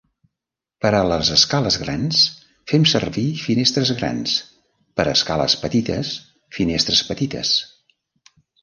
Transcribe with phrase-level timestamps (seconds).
[0.85, 2.23] Per a les escales grans
[2.73, 4.35] fem servir finestres grans,
[4.99, 6.19] per a escales petites,
[6.59, 7.57] finestres petites.